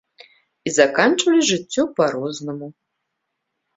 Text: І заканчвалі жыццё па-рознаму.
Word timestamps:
І 0.69 0.73
заканчвалі 0.77 1.41
жыццё 1.51 1.83
па-рознаму. 1.99 2.67